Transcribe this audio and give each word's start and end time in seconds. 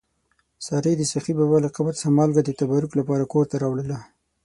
سارې 0.65 0.93
د 0.97 1.03
سخي 1.13 1.33
بابا 1.39 1.57
له 1.65 1.69
قبر 1.77 1.93
څخه 1.99 2.15
مالګه 2.17 2.41
د 2.43 2.49
تبرک 2.59 2.91
لپاره 2.99 3.29
کور 3.33 3.45
ته 3.51 3.55
راوړله. 3.63 3.97